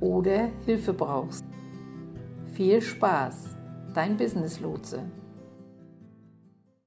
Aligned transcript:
oder 0.00 0.50
Hilfe 0.64 0.92
brauchst. 0.92 1.44
Viel 2.54 2.80
Spaß, 2.80 3.56
dein 3.94 4.16
Business 4.16 4.60
Lotse. 4.60 5.02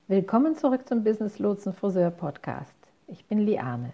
Willkommen 0.08 0.56
zurück 0.56 0.88
zum 0.88 1.04
Business 1.04 1.40
Lotsen 1.40 1.74
Friseur 1.74 2.12
Podcast. 2.12 2.76
Ich 3.08 3.26
bin 3.26 3.40
Liane. 3.40 3.94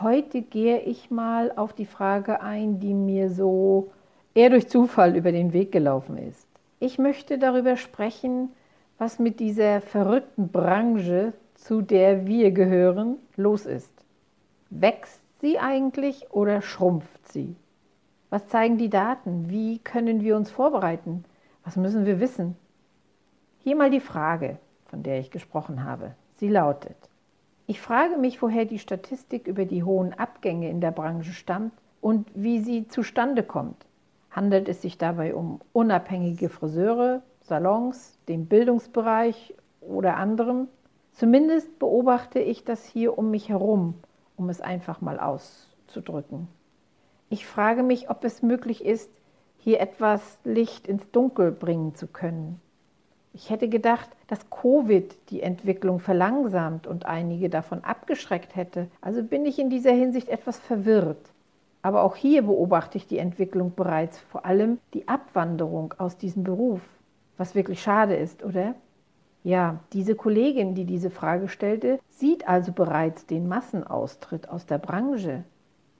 Heute 0.00 0.42
gehe 0.42 0.80
ich 0.80 1.10
mal 1.10 1.52
auf 1.56 1.72
die 1.72 1.86
Frage 1.86 2.40
ein, 2.40 2.80
die 2.80 2.94
mir 2.94 3.30
so 3.30 3.90
eher 4.34 4.50
durch 4.50 4.68
Zufall 4.68 5.16
über 5.16 5.32
den 5.32 5.52
Weg 5.52 5.72
gelaufen 5.72 6.16
ist. 6.16 6.46
Ich 6.80 6.98
möchte 6.98 7.38
darüber 7.38 7.76
sprechen, 7.76 8.50
was 8.98 9.18
mit 9.18 9.40
dieser 9.40 9.80
verrückten 9.80 10.48
Branche, 10.48 11.32
zu 11.54 11.82
der 11.82 12.26
wir 12.26 12.52
gehören, 12.52 13.16
los 13.36 13.66
ist. 13.66 13.92
Wächst 14.70 15.20
sie 15.40 15.58
eigentlich 15.58 16.30
oder 16.30 16.62
schrumpft 16.62 17.32
sie? 17.32 17.56
Was 18.30 18.46
zeigen 18.48 18.76
die 18.76 18.90
Daten? 18.90 19.48
Wie 19.48 19.78
können 19.78 20.20
wir 20.20 20.36
uns 20.36 20.50
vorbereiten? 20.50 21.24
Was 21.64 21.76
müssen 21.76 22.04
wir 22.04 22.20
wissen? 22.20 22.56
Hier 23.60 23.74
mal 23.74 23.90
die 23.90 24.00
Frage, 24.00 24.58
von 24.84 25.02
der 25.02 25.18
ich 25.18 25.30
gesprochen 25.30 25.84
habe. 25.84 26.14
Sie 26.36 26.48
lautet, 26.48 26.96
ich 27.66 27.80
frage 27.80 28.18
mich, 28.18 28.42
woher 28.42 28.66
die 28.66 28.78
Statistik 28.78 29.46
über 29.46 29.64
die 29.64 29.82
hohen 29.82 30.12
Abgänge 30.12 30.68
in 30.68 30.82
der 30.82 30.90
Branche 30.90 31.32
stammt 31.32 31.72
und 32.02 32.28
wie 32.34 32.60
sie 32.60 32.86
zustande 32.86 33.42
kommt. 33.42 33.86
Handelt 34.30 34.68
es 34.68 34.82
sich 34.82 34.98
dabei 34.98 35.34
um 35.34 35.60
unabhängige 35.72 36.50
Friseure, 36.50 37.22
Salons, 37.40 38.18
den 38.28 38.46
Bildungsbereich 38.46 39.54
oder 39.80 40.16
anderem? 40.18 40.68
Zumindest 41.12 41.78
beobachte 41.78 42.40
ich 42.40 42.64
das 42.64 42.84
hier 42.84 43.16
um 43.18 43.30
mich 43.30 43.48
herum, 43.48 43.94
um 44.36 44.50
es 44.50 44.60
einfach 44.60 45.00
mal 45.00 45.18
auszudrücken. 45.18 46.48
Ich 47.30 47.46
frage 47.46 47.82
mich, 47.82 48.08
ob 48.08 48.24
es 48.24 48.42
möglich 48.42 48.84
ist, 48.84 49.10
hier 49.58 49.80
etwas 49.80 50.38
Licht 50.44 50.86
ins 50.86 51.10
Dunkel 51.10 51.52
bringen 51.52 51.94
zu 51.94 52.06
können. 52.06 52.60
Ich 53.34 53.50
hätte 53.50 53.68
gedacht, 53.68 54.08
dass 54.26 54.50
Covid 54.50 55.14
die 55.30 55.42
Entwicklung 55.42 56.00
verlangsamt 56.00 56.86
und 56.86 57.06
einige 57.06 57.50
davon 57.50 57.84
abgeschreckt 57.84 58.56
hätte. 58.56 58.88
Also 59.00 59.22
bin 59.22 59.44
ich 59.44 59.58
in 59.58 59.68
dieser 59.68 59.92
Hinsicht 59.92 60.28
etwas 60.28 60.58
verwirrt. 60.58 61.32
Aber 61.82 62.02
auch 62.02 62.16
hier 62.16 62.42
beobachte 62.42 62.98
ich 62.98 63.06
die 63.06 63.18
Entwicklung 63.18 63.74
bereits, 63.74 64.18
vor 64.18 64.44
allem 64.44 64.78
die 64.94 65.06
Abwanderung 65.06 65.94
aus 65.98 66.16
diesem 66.16 66.44
Beruf, 66.44 66.80
was 67.36 67.54
wirklich 67.54 67.82
schade 67.82 68.16
ist, 68.16 68.42
oder? 68.42 68.74
Ja, 69.44 69.78
diese 69.92 70.16
Kollegin, 70.16 70.74
die 70.74 70.84
diese 70.84 71.10
Frage 71.10 71.48
stellte, 71.48 72.00
sieht 72.08 72.48
also 72.48 72.72
bereits 72.72 73.26
den 73.26 73.46
Massenaustritt 73.46 74.48
aus 74.48 74.66
der 74.66 74.78
Branche. 74.78 75.44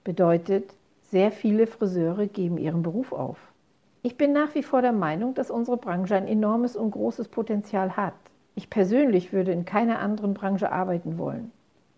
Bedeutet, 0.03 0.73
sehr 1.11 1.31
viele 1.31 1.67
Friseure 1.67 2.27
geben 2.27 2.57
ihren 2.57 2.83
Beruf 2.83 3.11
auf. 3.11 3.37
Ich 4.01 4.17
bin 4.17 4.31
nach 4.31 4.55
wie 4.55 4.63
vor 4.63 4.81
der 4.81 4.93
Meinung, 4.93 5.33
dass 5.33 5.51
unsere 5.51 5.77
Branche 5.77 6.15
ein 6.15 6.27
enormes 6.27 6.75
und 6.75 6.91
großes 6.91 7.27
Potenzial 7.27 7.97
hat. 7.97 8.13
Ich 8.55 8.69
persönlich 8.69 9.33
würde 9.33 9.51
in 9.51 9.65
keiner 9.65 9.99
anderen 9.99 10.33
Branche 10.33 10.71
arbeiten 10.71 11.17
wollen. 11.17 11.51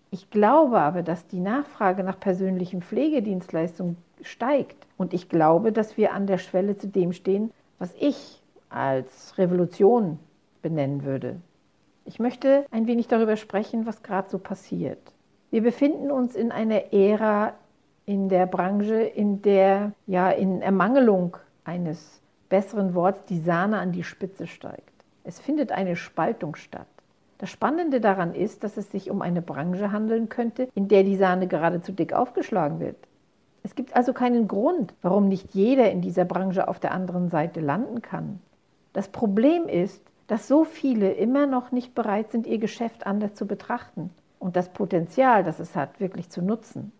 Ich 0.09 0.29
glaube 0.29 0.79
aber, 0.79 1.03
dass 1.03 1.27
die 1.27 1.39
Nachfrage 1.39 2.03
nach 2.03 2.19
persönlichen 2.19 2.81
Pflegedienstleistungen 2.81 3.97
steigt. 4.21 4.87
Und 4.97 5.13
ich 5.13 5.29
glaube, 5.29 5.71
dass 5.71 5.95
wir 5.95 6.13
an 6.13 6.27
der 6.27 6.37
Schwelle 6.37 6.75
zu 6.75 6.87
dem 6.87 7.13
stehen, 7.13 7.51
was 7.79 7.93
ich 7.99 8.41
als 8.69 9.37
Revolution 9.37 10.19
benennen 10.61 11.03
würde. 11.03 11.39
Ich 12.05 12.19
möchte 12.19 12.65
ein 12.71 12.87
wenig 12.87 13.07
darüber 13.07 13.37
sprechen, 13.37 13.85
was 13.85 14.03
gerade 14.03 14.29
so 14.29 14.37
passiert. 14.37 14.99
Wir 15.49 15.61
befinden 15.61 16.11
uns 16.11 16.35
in 16.35 16.51
einer 16.51 16.93
Ära 16.93 17.53
in 18.05 18.29
der 18.29 18.45
Branche, 18.45 19.01
in 19.01 19.41
der 19.41 19.93
ja 20.07 20.29
in 20.29 20.61
Ermangelung 20.61 21.37
eines 21.63 22.21
besseren 22.49 22.93
Worts 22.95 23.23
die 23.25 23.39
Sahne 23.39 23.79
an 23.79 23.91
die 23.91 24.03
Spitze 24.03 24.47
steigt. 24.47 24.91
Es 25.23 25.39
findet 25.39 25.71
eine 25.71 25.95
Spaltung 25.95 26.55
statt. 26.55 26.87
Das 27.37 27.49
Spannende 27.49 28.01
daran 28.01 28.35
ist, 28.35 28.63
dass 28.63 28.77
es 28.77 28.91
sich 28.91 29.09
um 29.09 29.21
eine 29.21 29.41
Branche 29.41 29.91
handeln 29.91 30.29
könnte, 30.29 30.67
in 30.75 30.87
der 30.87 31.03
die 31.03 31.15
Sahne 31.15 31.47
geradezu 31.47 31.91
dick 31.91 32.13
aufgeschlagen 32.13 32.79
wird. 32.79 32.97
Es 33.63 33.75
gibt 33.75 33.95
also 33.95 34.13
keinen 34.13 34.47
Grund, 34.47 34.93
warum 35.01 35.27
nicht 35.27 35.53
jeder 35.53 35.91
in 35.91 36.01
dieser 36.01 36.25
Branche 36.25 36.67
auf 36.67 36.79
der 36.79 36.91
anderen 36.91 37.29
Seite 37.29 37.59
landen 37.59 38.01
kann. 38.01 38.39
Das 38.93 39.07
Problem 39.07 39.67
ist, 39.67 40.03
dass 40.27 40.47
so 40.47 40.63
viele 40.63 41.11
immer 41.13 41.45
noch 41.47 41.71
nicht 41.71 41.93
bereit 41.93 42.31
sind, 42.31 42.47
ihr 42.47 42.57
Geschäft 42.57 43.05
anders 43.05 43.33
zu 43.35 43.45
betrachten 43.45 44.11
und 44.39 44.55
das 44.55 44.69
Potenzial, 44.69 45.43
das 45.43 45.59
es 45.59 45.75
hat, 45.75 45.99
wirklich 45.99 46.29
zu 46.29 46.41
nutzen. 46.41 46.91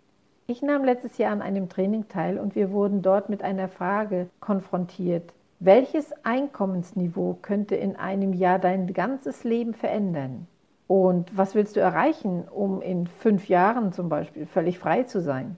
Ich 0.52 0.62
nahm 0.62 0.84
letztes 0.84 1.18
Jahr 1.18 1.32
an 1.32 1.42
einem 1.42 1.70
Training 1.70 2.10
teil 2.10 2.38
und 2.38 2.56
wir 2.56 2.74
wurden 2.74 3.02
dort 3.02 3.30
mit 3.30 3.42
einer 3.42 3.70
Frage 3.70 4.28
konfrontiert. 4.42 5.34
Welches 5.62 6.12
Einkommensniveau 6.26 7.38
könnte 7.42 7.78
in 7.78 7.96
einem 7.96 8.34
Jahr 8.34 8.60
dein 8.60 8.92
ganzes 8.92 9.46
Leben 9.46 9.74
verändern? 9.74 10.48
Und 10.88 11.38
was 11.38 11.56
willst 11.56 11.78
du 11.78 11.80
erreichen, 11.80 12.44
um 12.54 12.82
in 12.82 13.08
fünf 13.08 13.48
Jahren 13.48 13.94
zum 13.94 14.10
Beispiel 14.10 14.46
völlig 14.46 14.78
frei 14.78 15.04
zu 15.04 15.22
sein? 15.22 15.56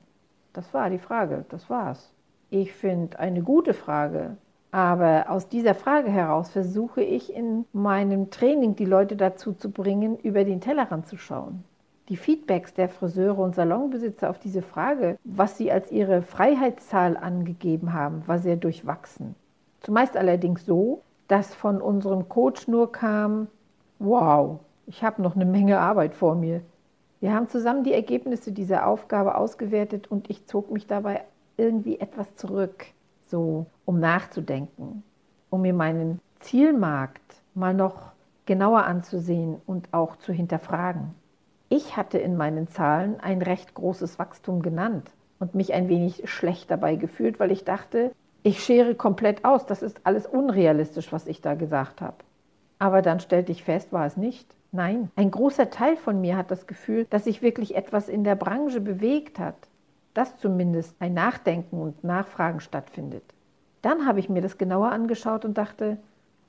Das 0.54 0.76
war 0.76 0.92
die 0.92 1.00
Frage, 1.00 1.44
das 1.50 1.72
war's. 1.72 2.14
Ich 2.52 2.72
finde 2.72 3.18
eine 3.18 3.42
gute 3.42 3.74
Frage, 3.74 4.38
aber 4.70 5.26
aus 5.32 5.50
dieser 5.50 5.74
Frage 5.74 6.12
heraus 6.12 6.52
versuche 6.52 7.02
ich 7.02 7.36
in 7.36 7.66
meinem 7.74 8.30
Training 8.30 8.76
die 8.76 8.86
Leute 8.86 9.16
dazu 9.16 9.54
zu 9.54 9.72
bringen, 9.72 10.20
über 10.20 10.44
den 10.44 10.62
Tellerrand 10.62 11.08
zu 11.08 11.18
schauen. 11.18 11.64
Die 12.10 12.18
Feedbacks 12.18 12.74
der 12.74 12.90
Friseure 12.90 13.40
und 13.40 13.56
Salonbesitzer 13.56 14.30
auf 14.30 14.38
diese 14.38 14.62
Frage, 14.62 15.18
was 15.24 15.58
sie 15.58 15.72
als 15.72 15.90
ihre 15.90 16.22
Freiheitszahl 16.22 17.16
angegeben 17.16 17.94
haben, 17.94 18.28
war 18.28 18.40
sehr 18.40 18.58
durchwachsen. 18.58 19.36
Zumeist 19.80 20.18
allerdings 20.18 20.66
so, 20.66 21.02
dass 21.30 21.56
von 21.56 21.82
unserem 21.82 22.28
Coach 22.28 22.68
nur 22.68 22.92
kam, 22.92 23.48
wow, 24.00 24.60
ich 24.86 25.04
habe 25.04 25.22
noch 25.22 25.36
eine 25.36 25.46
Menge 25.46 25.80
Arbeit 25.80 26.14
vor 26.14 26.36
mir. 26.36 26.62
Wir 27.22 27.34
haben 27.34 27.48
zusammen 27.48 27.86
die 27.86 27.94
Ergebnisse 27.94 28.52
dieser 28.52 28.86
Aufgabe 28.86 29.36
ausgewertet 29.36 30.12
und 30.12 30.30
ich 30.30 30.46
zog 30.46 30.72
mich 30.72 30.88
dabei 30.88 31.24
irgendwie 31.56 32.00
etwas 32.02 32.36
zurück, 32.36 32.86
so 33.28 33.66
um 33.86 34.02
nachzudenken, 34.02 35.04
um 35.50 35.62
mir 35.62 35.74
meinen 35.74 36.20
Zielmarkt 36.42 37.22
mal 37.54 37.74
noch 37.74 38.12
genauer 38.46 38.84
anzusehen 38.84 39.62
und 39.66 39.88
auch 39.94 40.18
zu 40.18 40.34
hinterfragen. 40.34 41.16
Ich 41.76 41.98
hatte 41.98 42.20
in 42.20 42.38
meinen 42.38 42.68
Zahlen 42.68 43.20
ein 43.20 43.42
recht 43.42 43.74
großes 43.74 44.20
Wachstum 44.20 44.62
genannt 44.62 45.10
und 45.40 45.56
mich 45.56 45.74
ein 45.74 45.90
wenig 45.90 46.30
schlecht 46.30 46.70
dabei 46.70 46.98
gefühlt, 46.98 47.40
weil 47.40 47.52
ich 47.52 47.66
dachte, 47.66 48.12
ich 48.44 48.64
schere 48.64 48.94
komplett 48.94 49.44
aus, 49.44 49.66
das 49.66 49.82
ist 49.82 50.02
alles 50.04 50.28
unrealistisch, 50.28 51.12
was 51.12 51.26
ich 51.26 51.42
da 51.42 51.56
gesagt 51.56 52.00
habe. 52.00 52.18
Aber 52.78 53.02
dann 53.02 53.20
stellte 53.20 53.52
ich 53.52 53.64
fest, 53.64 53.92
war 53.92 54.06
es 54.06 54.18
nicht. 54.18 54.56
Nein, 54.72 55.10
ein 55.16 55.32
großer 55.32 55.72
Teil 55.72 55.98
von 55.98 56.22
mir 56.22 56.38
hat 56.38 56.52
das 56.52 56.68
Gefühl, 56.68 57.08
dass 57.10 57.24
sich 57.24 57.42
wirklich 57.42 57.74
etwas 57.74 58.08
in 58.08 58.24
der 58.24 58.36
Branche 58.36 58.80
bewegt 58.80 59.40
hat, 59.40 59.56
dass 60.14 60.38
zumindest 60.38 60.96
ein 61.00 61.16
Nachdenken 61.16 61.82
und 61.82 62.04
Nachfragen 62.04 62.60
stattfindet. 62.60 63.24
Dann 63.82 64.06
habe 64.06 64.20
ich 64.20 64.30
mir 64.30 64.44
das 64.44 64.60
genauer 64.60 64.92
angeschaut 64.92 65.44
und 65.44 65.58
dachte, 65.58 65.98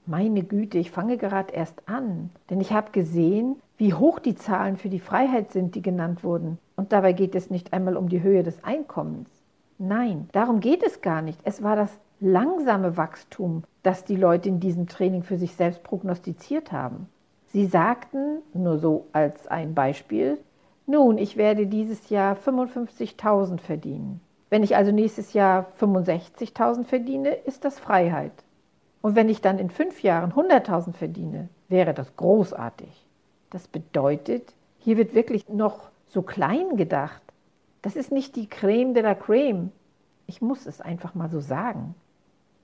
meine 0.04 0.42
Güte, 0.42 0.76
ich 0.76 0.90
fange 0.90 1.16
gerade 1.16 1.54
erst 1.54 1.88
an, 1.88 2.28
denn 2.50 2.60
ich 2.60 2.72
habe 2.72 2.90
gesehen, 2.92 3.56
wie 3.76 3.94
hoch 3.94 4.18
die 4.18 4.34
Zahlen 4.34 4.76
für 4.76 4.88
die 4.88 5.00
Freiheit 5.00 5.50
sind, 5.50 5.74
die 5.74 5.82
genannt 5.82 6.22
wurden. 6.22 6.58
Und 6.76 6.92
dabei 6.92 7.12
geht 7.12 7.34
es 7.34 7.50
nicht 7.50 7.72
einmal 7.72 7.96
um 7.96 8.08
die 8.08 8.22
Höhe 8.22 8.42
des 8.42 8.62
Einkommens. 8.62 9.28
Nein, 9.78 10.28
darum 10.32 10.60
geht 10.60 10.82
es 10.82 11.00
gar 11.00 11.22
nicht. 11.22 11.40
Es 11.44 11.62
war 11.62 11.76
das 11.76 11.98
langsame 12.20 12.96
Wachstum, 12.96 13.64
das 13.82 14.04
die 14.04 14.16
Leute 14.16 14.48
in 14.48 14.60
diesem 14.60 14.86
Training 14.86 15.22
für 15.22 15.36
sich 15.36 15.56
selbst 15.56 15.82
prognostiziert 15.82 16.72
haben. 16.72 17.08
Sie 17.46 17.66
sagten, 17.66 18.38
nur 18.52 18.78
so 18.78 19.06
als 19.12 19.46
ein 19.46 19.74
Beispiel, 19.74 20.38
nun, 20.86 21.18
ich 21.18 21.36
werde 21.36 21.66
dieses 21.66 22.10
Jahr 22.10 22.36
55.000 22.36 23.58
verdienen. 23.58 24.20
Wenn 24.50 24.62
ich 24.62 24.76
also 24.76 24.92
nächstes 24.92 25.32
Jahr 25.32 25.66
65.000 25.80 26.84
verdiene, 26.84 27.30
ist 27.30 27.64
das 27.64 27.78
Freiheit. 27.78 28.32
Und 29.00 29.16
wenn 29.16 29.28
ich 29.28 29.40
dann 29.40 29.58
in 29.58 29.70
fünf 29.70 30.02
Jahren 30.02 30.32
100.000 30.32 30.92
verdiene, 30.92 31.48
wäre 31.68 31.94
das 31.94 32.16
großartig. 32.16 33.03
Das 33.54 33.68
bedeutet, 33.68 34.52
hier 34.80 34.96
wird 34.96 35.14
wirklich 35.14 35.48
noch 35.48 35.88
so 36.08 36.22
klein 36.22 36.76
gedacht. 36.76 37.22
Das 37.82 37.94
ist 37.94 38.10
nicht 38.10 38.34
die 38.34 38.48
Creme 38.48 38.94
de 38.94 39.04
la 39.04 39.14
Creme. 39.14 39.70
Ich 40.26 40.42
muss 40.42 40.66
es 40.66 40.80
einfach 40.80 41.14
mal 41.14 41.30
so 41.30 41.38
sagen. 41.38 41.94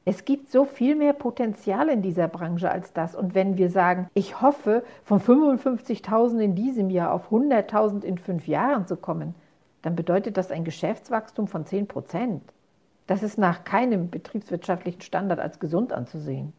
Es 0.04 0.24
gibt 0.24 0.50
so 0.50 0.64
viel 0.64 0.96
mehr 0.96 1.12
Potenzial 1.12 1.90
in 1.90 2.02
dieser 2.02 2.26
Branche 2.26 2.72
als 2.72 2.92
das. 2.92 3.14
Und 3.14 3.36
wenn 3.36 3.56
wir 3.56 3.70
sagen, 3.70 4.10
ich 4.14 4.40
hoffe, 4.42 4.82
von 5.04 5.20
55.000 5.20 6.40
in 6.40 6.54
diesem 6.56 6.90
Jahr 6.90 7.12
auf 7.12 7.30
100.000 7.30 8.02
in 8.02 8.18
fünf 8.18 8.48
Jahren 8.48 8.88
zu 8.88 8.96
kommen, 8.96 9.36
dann 9.82 9.94
bedeutet 9.94 10.36
das 10.36 10.50
ein 10.50 10.64
Geschäftswachstum 10.64 11.46
von 11.46 11.66
10 11.66 11.86
Prozent. 11.86 12.42
Das 13.06 13.22
ist 13.22 13.38
nach 13.38 13.62
keinem 13.62 14.10
betriebswirtschaftlichen 14.10 15.02
Standard 15.02 15.38
als 15.38 15.60
gesund 15.60 15.92
anzusehen. 15.92 16.52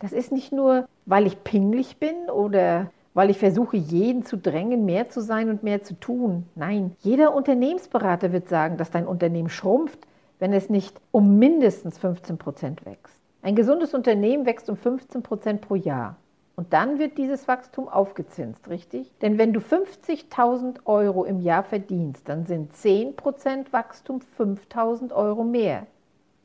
Das 0.00 0.10
ist 0.10 0.32
nicht 0.32 0.50
nur, 0.50 0.88
weil 1.06 1.28
ich 1.28 1.44
pingelig 1.44 1.98
bin 1.98 2.28
oder 2.30 2.90
weil 3.14 3.30
ich 3.30 3.38
versuche, 3.38 3.76
jeden 3.76 4.24
zu 4.24 4.36
drängen, 4.36 4.84
mehr 4.84 5.08
zu 5.08 5.20
sein 5.20 5.50
und 5.50 5.62
mehr 5.62 5.82
zu 5.82 5.94
tun. 5.98 6.46
Nein, 6.54 6.94
jeder 7.00 7.34
Unternehmensberater 7.34 8.32
wird 8.32 8.48
sagen, 8.48 8.76
dass 8.76 8.90
dein 8.90 9.06
Unternehmen 9.06 9.48
schrumpft, 9.48 10.06
wenn 10.38 10.52
es 10.52 10.70
nicht 10.70 11.00
um 11.10 11.38
mindestens 11.38 11.98
15 11.98 12.38
Prozent 12.38 12.86
wächst. 12.86 13.20
Ein 13.42 13.56
gesundes 13.56 13.94
Unternehmen 13.94 14.46
wächst 14.46 14.68
um 14.68 14.76
15 14.76 15.22
Prozent 15.22 15.60
pro 15.60 15.74
Jahr. 15.74 16.16
Und 16.56 16.74
dann 16.74 16.98
wird 16.98 17.16
dieses 17.16 17.48
Wachstum 17.48 17.88
aufgezinst, 17.88 18.68
richtig? 18.68 19.10
Denn 19.22 19.38
wenn 19.38 19.54
du 19.54 19.60
50.000 19.60 20.80
Euro 20.84 21.24
im 21.24 21.40
Jahr 21.40 21.62
verdienst, 21.62 22.28
dann 22.28 22.44
sind 22.44 22.74
10 22.74 23.16
Prozent 23.16 23.72
Wachstum 23.72 24.20
5.000 24.38 25.12
Euro 25.14 25.42
mehr. 25.42 25.86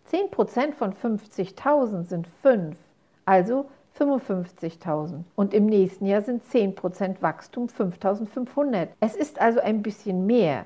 10 0.06 0.31
Prozent 0.31 0.75
von 0.75 0.94
50.000 0.94 2.03
sind 2.03 2.27
5, 2.41 2.77
also 3.25 3.65
55.000. 3.97 5.24
Und 5.36 5.53
im 5.53 5.65
nächsten 5.65 6.06
Jahr 6.06 6.21
sind 6.21 6.44
10 6.44 6.75
Prozent 6.75 7.21
Wachstum 7.21 7.68
5.500. 7.68 8.89
Es 9.00 9.15
ist 9.15 9.39
also 9.39 9.59
ein 9.59 9.81
bisschen 9.81 10.25
mehr. 10.25 10.65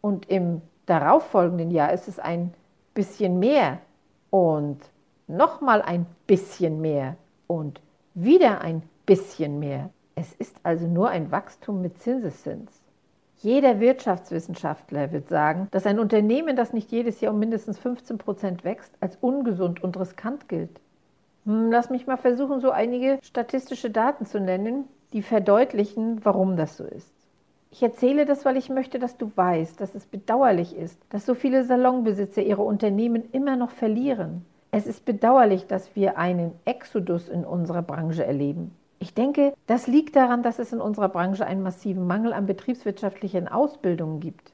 Und 0.00 0.30
im 0.30 0.62
darauffolgenden 0.86 1.70
Jahr 1.70 1.92
ist 1.92 2.08
es 2.08 2.18
ein 2.18 2.54
bisschen 2.94 3.38
mehr 3.38 3.78
und 4.30 4.78
nochmal 5.26 5.82
ein 5.82 6.06
bisschen 6.26 6.80
mehr 6.80 7.16
und 7.46 7.80
wieder 8.14 8.60
ein 8.60 8.82
bisschen 9.06 9.58
mehr. 9.58 9.90
Es 10.14 10.32
ist 10.34 10.56
also 10.62 10.86
nur 10.86 11.08
ein 11.08 11.30
Wachstum 11.30 11.80
mit 11.80 12.00
Zinseszins. 12.00 12.82
Jeder 13.38 13.80
Wirtschaftswissenschaftler 13.80 15.12
wird 15.12 15.28
sagen, 15.28 15.68
dass 15.70 15.86
ein 15.86 15.98
Unternehmen, 15.98 16.56
das 16.56 16.74
nicht 16.74 16.92
jedes 16.92 17.20
Jahr 17.20 17.32
um 17.32 17.38
mindestens 17.38 17.78
15 17.78 18.18
Prozent 18.18 18.64
wächst, 18.64 18.92
als 19.00 19.16
ungesund 19.20 19.82
und 19.82 19.98
riskant 19.98 20.48
gilt. 20.48 20.78
Hm, 21.46 21.70
lass 21.70 21.90
mich 21.90 22.06
mal 22.06 22.16
versuchen, 22.16 22.60
so 22.60 22.70
einige 22.70 23.18
statistische 23.22 23.90
Daten 23.90 24.26
zu 24.26 24.40
nennen, 24.40 24.84
die 25.12 25.22
verdeutlichen, 25.22 26.24
warum 26.24 26.56
das 26.56 26.76
so 26.76 26.84
ist. 26.84 27.12
Ich 27.72 27.82
erzähle 27.82 28.26
das, 28.26 28.44
weil 28.44 28.56
ich 28.56 28.68
möchte, 28.68 28.98
dass 28.98 29.16
du 29.16 29.30
weißt, 29.34 29.80
dass 29.80 29.94
es 29.94 30.04
bedauerlich 30.06 30.76
ist, 30.76 31.00
dass 31.10 31.24
so 31.24 31.34
viele 31.34 31.64
Salonbesitzer 31.64 32.42
ihre 32.42 32.62
Unternehmen 32.62 33.22
immer 33.30 33.56
noch 33.56 33.70
verlieren. 33.70 34.44
Es 34.72 34.86
ist 34.86 35.04
bedauerlich, 35.04 35.66
dass 35.66 35.94
wir 35.94 36.18
einen 36.18 36.52
Exodus 36.64 37.28
in 37.28 37.44
unserer 37.44 37.82
Branche 37.82 38.24
erleben. 38.24 38.72
Ich 38.98 39.14
denke, 39.14 39.54
das 39.66 39.86
liegt 39.86 40.14
daran, 40.14 40.42
dass 40.42 40.58
es 40.58 40.72
in 40.72 40.80
unserer 40.80 41.08
Branche 41.08 41.46
einen 41.46 41.62
massiven 41.62 42.06
Mangel 42.06 42.32
an 42.32 42.46
betriebswirtschaftlichen 42.46 43.48
Ausbildungen 43.48 44.20
gibt, 44.20 44.52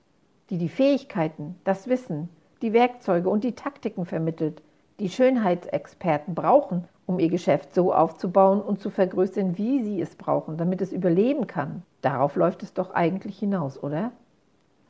die 0.51 0.59
die 0.59 0.69
Fähigkeiten, 0.69 1.57
das 1.65 1.89
Wissen, 1.89 2.29
die 2.63 2.73
Werkzeuge 2.73 3.29
und 3.29 3.45
die 3.45 3.55
Taktiken 3.55 4.05
vermittelt, 4.05 4.63
die 4.99 5.09
Schönheitsexperten 5.09 6.35
brauchen, 6.35 6.85
um 7.07 7.19
ihr 7.19 7.29
Geschäft 7.29 7.75
so 7.75 7.93
aufzubauen 7.93 8.61
und 8.61 8.81
zu 8.81 8.91
vergrößern, 8.91 9.57
wie 9.59 9.83
sie 9.83 10.01
es 10.01 10.17
brauchen, 10.17 10.57
damit 10.57 10.81
es 10.81 10.93
überleben 10.93 11.47
kann. 11.47 11.83
Darauf 12.03 12.37
läuft 12.37 12.63
es 12.63 12.75
doch 12.75 12.91
eigentlich 12.93 13.39
hinaus, 13.39 13.83
oder? 13.83 14.13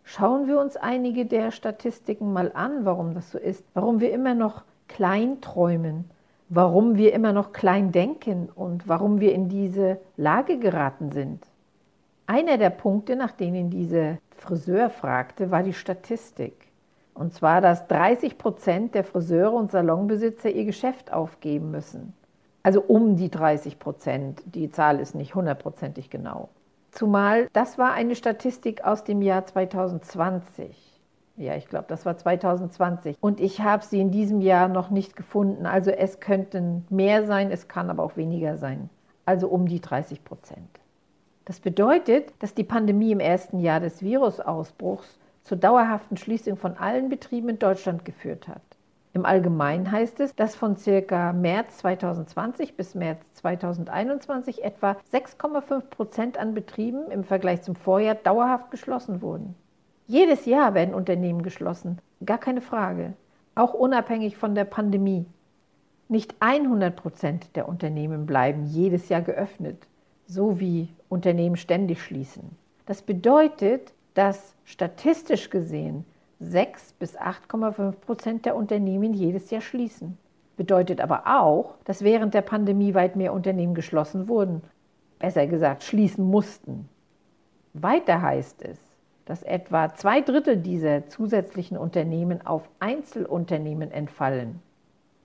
Schauen 0.05 0.47
wir 0.47 0.61
uns 0.61 0.77
einige 0.77 1.27
der 1.27 1.51
Statistiken 1.51 2.33
mal 2.33 2.53
an, 2.55 2.85
warum 2.85 3.15
das 3.15 3.33
so 3.33 3.39
ist, 3.39 3.65
warum 3.75 4.01
wir 4.01 4.13
immer 4.13 4.35
noch 4.35 4.63
klein 4.87 5.41
träumen, 5.41 6.05
warum 6.49 6.97
wir 6.97 7.13
immer 7.13 7.33
noch 7.33 7.53
klein 7.53 7.91
denken 7.91 8.49
und 8.55 8.89
warum 8.89 9.21
wir 9.21 9.35
in 9.35 9.49
diese 9.49 9.99
Lage 10.17 10.59
geraten 10.59 11.11
sind. 11.11 11.45
Einer 12.27 12.57
der 12.57 12.71
Punkte, 12.71 13.17
nach 13.17 13.33
denen 13.33 13.71
diese 13.71 14.19
Friseur 14.31 14.91
fragte, 14.91 15.51
war 15.51 15.63
die 15.63 15.73
Statistik. 15.73 16.66
Und 17.17 17.33
zwar, 17.33 17.63
dass 17.63 17.87
30 17.89 18.37
Prozent 18.37 18.95
der 18.95 19.03
Friseure 19.03 19.55
und 19.55 19.71
Salonbesitzer 19.71 20.51
ihr 20.51 20.67
Geschäft 20.67 21.13
aufgeben 21.13 21.71
müssen. 21.71 22.13
Also 22.63 22.83
um 22.83 23.17
die 23.17 23.31
30 23.31 23.79
Prozent. 23.79 24.43
Die 24.45 24.71
Zahl 24.71 25.01
ist 25.01 25.15
nicht 25.15 25.35
hundertprozentig 25.35 26.11
genau. 26.11 26.51
Zumal 26.91 27.49
das 27.53 27.79
war 27.79 27.93
eine 27.93 28.17
Statistik 28.17 28.85
aus 28.85 29.05
dem 29.05 29.23
Jahr 29.23 29.47
2020. 29.47 31.01
Ja, 31.37 31.55
ich 31.55 31.69
glaube, 31.69 31.87
das 31.89 32.05
war 32.05 32.17
2020. 32.17 33.17
Und 33.21 33.41
ich 33.41 33.61
habe 33.61 33.85
sie 33.85 34.01
in 34.01 34.11
diesem 34.11 34.41
Jahr 34.41 34.69
noch 34.69 34.91
nicht 34.91 35.17
gefunden. 35.17 35.65
Also 35.67 35.91
es 35.91 36.21
könnten 36.21 36.87
mehr 36.91 37.27
sein, 37.27 37.51
es 37.51 37.69
kann 37.69 37.89
aber 37.89 38.03
auch 38.03 38.17
weniger 38.17 38.57
sein. 38.57 38.91
Also 39.25 39.49
um 39.49 39.67
die 39.67 39.81
30 39.81 40.23
Prozent. 40.25 40.81
Das 41.47 41.61
bedeutet, 41.61 42.33
dass 42.41 42.55
die 42.55 42.65
Pandemie 42.65 43.13
im 43.13 43.21
ersten 43.21 43.59
Jahr 43.59 43.81
des 43.81 44.03
Virusausbruchs 44.03 45.19
zur 45.47 45.57
dauerhaften 45.57 46.17
Schließung 46.17 46.57
von 46.57 46.77
allen 46.77 47.09
Betrieben 47.09 47.49
in 47.49 47.59
Deutschland 47.61 48.05
geführt 48.05 48.49
hat. 48.49 48.63
Im 49.13 49.25
Allgemeinen 49.25 49.91
heißt 49.91 50.19
es, 50.21 50.35
dass 50.35 50.57
von 50.57 50.77
circa 50.77 51.33
März 51.33 51.79
2020 51.79 52.77
bis 52.77 52.97
März 52.97 53.33
2021 53.35 54.65
etwa 54.65 54.97
6,5 55.13 55.81
Prozent 55.83 56.37
an 56.37 56.53
Betrieben 56.53 57.11
im 57.13 57.23
Vergleich 57.23 57.63
zum 57.63 57.77
Vorjahr 57.77 58.17
dauerhaft 58.17 58.73
geschlossen 58.73 59.23
wurden. 59.23 59.55
Jedes 60.09 60.47
Jahr 60.47 60.75
werden 60.75 60.95
Unternehmen 60.95 61.43
geschlossen, 61.43 61.99
gar 62.25 62.39
keine 62.39 62.61
Frage, 62.61 63.15
auch 63.55 63.73
unabhängig 63.73 64.37
von 64.37 64.55
der 64.55 64.65
Pandemie. 64.65 65.27
Nicht 66.09 66.35
100 66.41 66.95
Prozent 66.95 67.57
der 67.57 67.69
Unternehmen 67.69 68.27
bleiben 68.27 68.65
jedes 68.65 69.09
Jahr 69.09 69.23
geöffnet, 69.23 69.87
so 70.27 70.59
wie 70.61 70.89
Unternehmen 71.09 71.57
ständig 71.57 72.03
schließen. 72.03 72.51
Das 72.85 73.03
bedeutet, 73.03 73.93
dass 74.17 74.57
statistisch 74.65 75.51
gesehen 75.51 76.07
6 76.41 76.95
bis 76.95 77.19
8,5 77.19 77.93
Prozent 77.93 78.47
der 78.47 78.57
Unternehmen 78.57 79.13
jedes 79.13 79.51
Jahr 79.51 79.61
schließen. 79.61 80.17
Bedeutet 80.57 81.03
aber 81.03 81.25
auch, 81.27 81.75
dass 81.85 82.03
während 82.03 82.33
der 82.33 82.41
Pandemie 82.41 82.95
weit 82.95 83.17
mehr 83.17 83.35
Unternehmen 83.35 83.75
geschlossen 83.75 84.27
wurden, 84.27 84.63
besser 85.19 85.47
gesagt 85.47 85.83
schließen 85.83 86.25
mussten. 86.25 86.89
Weiter 87.75 88.23
heißt 88.23 88.63
es, 88.63 88.79
dass 89.27 89.43
etwa 89.43 89.95
zwei 89.95 90.23
Drittel 90.23 90.57
dieser 90.57 91.09
zusätzlichen 91.09 91.77
Unternehmen 91.77 92.47
auf 92.47 92.71
Einzelunternehmen 92.81 93.91
entfallen. 93.91 94.63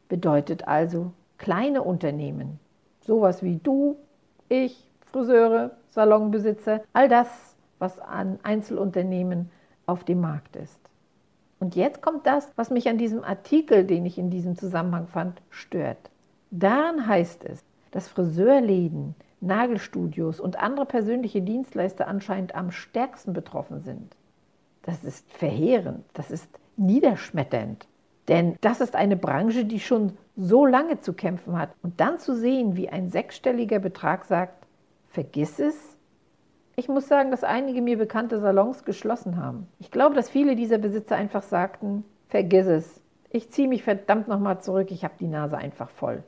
Bedeutet 0.09 0.67
also 0.67 1.13
kleine 1.37 1.81
Unternehmen, 1.81 2.59
sowas 2.99 3.41
wie 3.41 3.55
du, 3.55 3.95
ich, 4.49 4.85
Friseure, 5.11 5.71
Salonbesitzer, 5.91 6.81
all 6.91 7.07
das, 7.07 7.50
was 7.81 7.99
an 7.99 8.39
Einzelunternehmen 8.43 9.49
auf 9.85 10.03
dem 10.03 10.21
Markt 10.21 10.55
ist. 10.55 10.79
Und 11.59 11.75
jetzt 11.75 12.01
kommt 12.01 12.25
das, 12.25 12.51
was 12.55 12.69
mich 12.69 12.87
an 12.89 12.97
diesem 12.97 13.23
Artikel, 13.23 13.85
den 13.85 14.05
ich 14.05 14.17
in 14.17 14.29
diesem 14.29 14.55
Zusammenhang 14.55 15.07
fand, 15.07 15.41
stört. 15.49 16.09
Daran 16.49 17.07
heißt 17.07 17.43
es, 17.43 17.63
dass 17.91 18.07
Friseurläden, 18.07 19.15
Nagelstudios 19.41 20.39
und 20.39 20.57
andere 20.57 20.85
persönliche 20.85 21.41
Dienstleister 21.41 22.07
anscheinend 22.07 22.55
am 22.55 22.71
stärksten 22.71 23.33
betroffen 23.33 23.81
sind. 23.81 24.15
Das 24.83 25.03
ist 25.03 25.31
verheerend, 25.31 26.05
das 26.13 26.31
ist 26.31 26.47
niederschmetternd. 26.77 27.87
Denn 28.27 28.55
das 28.61 28.81
ist 28.81 28.95
eine 28.95 29.17
Branche, 29.17 29.65
die 29.65 29.79
schon 29.79 30.17
so 30.35 30.65
lange 30.65 30.99
zu 30.99 31.13
kämpfen 31.13 31.57
hat. 31.57 31.71
Und 31.81 31.99
dann 31.99 32.19
zu 32.19 32.35
sehen, 32.35 32.75
wie 32.75 32.89
ein 32.89 33.09
sechsstelliger 33.09 33.79
Betrag 33.79 34.25
sagt, 34.25 34.65
vergiss 35.09 35.59
es, 35.59 35.90
ich 36.81 36.89
muss 36.89 37.07
sagen, 37.07 37.29
dass 37.29 37.43
einige 37.43 37.79
mir 37.79 37.95
bekannte 37.95 38.39
Salons 38.39 38.85
geschlossen 38.85 39.37
haben. 39.37 39.67
Ich 39.77 39.91
glaube, 39.91 40.15
dass 40.15 40.31
viele 40.31 40.55
dieser 40.55 40.79
Besitzer 40.79 41.15
einfach 41.15 41.43
sagten, 41.43 42.03
vergiss 42.27 42.65
es, 42.65 43.03
ich 43.29 43.51
ziehe 43.51 43.67
mich 43.67 43.83
verdammt 43.83 44.27
nochmal 44.27 44.61
zurück, 44.61 44.89
ich 44.89 45.03
habe 45.03 45.13
die 45.19 45.27
Nase 45.27 45.59
einfach 45.59 45.91
voll. 45.91 46.23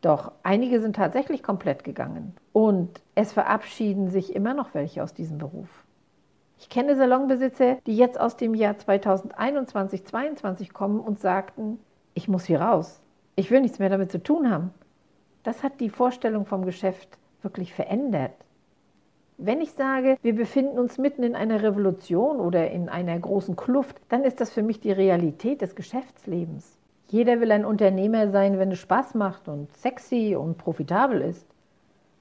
Doch 0.00 0.32
einige 0.42 0.80
sind 0.80 0.96
tatsächlich 0.96 1.42
komplett 1.42 1.84
gegangen 1.84 2.34
und 2.54 3.02
es 3.14 3.34
verabschieden 3.34 4.08
sich 4.08 4.34
immer 4.34 4.54
noch 4.54 4.72
welche 4.72 5.02
aus 5.02 5.12
diesem 5.12 5.36
Beruf. 5.36 5.68
Ich 6.58 6.70
kenne 6.70 6.96
Salonbesitzer, 6.96 7.76
die 7.86 7.98
jetzt 7.98 8.18
aus 8.18 8.38
dem 8.38 8.54
Jahr 8.54 8.78
2021, 8.78 10.06
2022 10.06 10.72
kommen 10.72 11.00
und 11.00 11.20
sagten, 11.20 11.78
ich 12.14 12.28
muss 12.28 12.46
hier 12.46 12.62
raus. 12.62 13.02
Ich 13.36 13.50
will 13.50 13.60
nichts 13.60 13.78
mehr 13.78 13.90
damit 13.90 14.10
zu 14.10 14.22
tun 14.22 14.50
haben. 14.50 14.70
Das 15.42 15.62
hat 15.62 15.80
die 15.80 15.90
Vorstellung 15.90 16.46
vom 16.46 16.64
Geschäft 16.64 17.18
wirklich 17.42 17.74
verändert. 17.74 18.32
Wenn 19.44 19.60
ich 19.60 19.72
sage, 19.72 20.18
wir 20.22 20.36
befinden 20.36 20.78
uns 20.78 20.98
mitten 20.98 21.24
in 21.24 21.34
einer 21.34 21.64
Revolution 21.64 22.38
oder 22.38 22.70
in 22.70 22.88
einer 22.88 23.18
großen 23.18 23.56
Kluft, 23.56 23.96
dann 24.08 24.22
ist 24.22 24.40
das 24.40 24.52
für 24.52 24.62
mich 24.62 24.78
die 24.78 24.92
Realität 24.92 25.62
des 25.62 25.74
Geschäftslebens. 25.74 26.78
Jeder 27.08 27.40
will 27.40 27.50
ein 27.50 27.64
Unternehmer 27.64 28.30
sein, 28.30 28.60
wenn 28.60 28.70
es 28.70 28.78
Spaß 28.78 29.16
macht 29.16 29.48
und 29.48 29.76
sexy 29.76 30.36
und 30.38 30.58
profitabel 30.58 31.22
ist. 31.22 31.44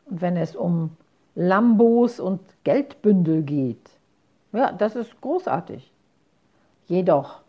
Und 0.07 0.21
wenn 0.21 0.35
es 0.35 0.55
um 0.55 0.97
Lambos 1.35 2.19
und 2.19 2.41
Geldbündel 2.63 3.43
geht. 3.43 3.91
Ja, 4.51 4.71
das 4.71 4.95
ist 4.95 5.21
großartig. 5.21 5.91
Jedoch 6.87 7.41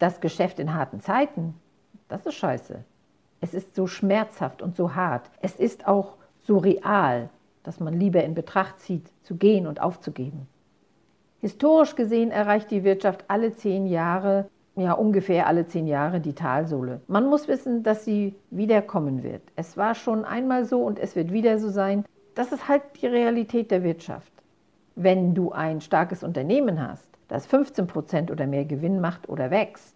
das 0.00 0.20
Geschäft 0.20 0.58
in 0.58 0.74
harten 0.74 1.00
Zeiten, 1.00 1.54
das 2.10 2.26
ist 2.26 2.34
scheiße. 2.34 2.84
Es 3.40 3.54
ist 3.54 3.74
so 3.74 3.86
schmerzhaft 3.86 4.60
und 4.60 4.76
so 4.76 4.94
hart. 4.94 5.30
Es 5.40 5.56
ist 5.56 5.88
auch 5.88 6.16
so 6.46 6.58
real, 6.58 7.30
dass 7.64 7.80
man 7.80 7.98
lieber 7.98 8.22
in 8.22 8.34
Betracht 8.34 8.78
zieht, 8.78 9.10
zu 9.22 9.34
gehen 9.34 9.66
und 9.66 9.80
aufzugeben. 9.80 10.46
Historisch 11.40 11.96
gesehen 11.96 12.30
erreicht 12.30 12.70
die 12.70 12.84
Wirtschaft 12.84 13.24
alle 13.28 13.54
zehn 13.54 13.86
Jahre, 13.86 14.48
ja 14.76 14.92
ungefähr 14.92 15.46
alle 15.46 15.66
zehn 15.66 15.86
Jahre 15.86 16.20
die 16.20 16.32
Talsohle. 16.34 17.00
Man 17.06 17.26
muss 17.26 17.48
wissen, 17.48 17.82
dass 17.82 18.04
sie 18.04 18.34
wiederkommen 18.50 19.22
wird. 19.22 19.42
Es 19.56 19.76
war 19.76 19.94
schon 19.94 20.24
einmal 20.24 20.64
so 20.64 20.82
und 20.82 20.98
es 20.98 21.16
wird 21.16 21.32
wieder 21.32 21.58
so 21.58 21.68
sein. 21.68 22.04
Das 22.34 22.52
ist 22.52 22.68
halt 22.68 22.82
die 23.00 23.06
Realität 23.06 23.70
der 23.70 23.82
Wirtschaft. 23.82 24.32
Wenn 24.96 25.34
du 25.34 25.52
ein 25.52 25.80
starkes 25.80 26.22
Unternehmen 26.22 26.86
hast, 26.86 27.08
das 27.28 27.46
15 27.46 27.86
Prozent 27.86 28.30
oder 28.30 28.46
mehr 28.46 28.64
Gewinn 28.64 29.00
macht 29.00 29.28
oder 29.28 29.50
wächst, 29.50 29.94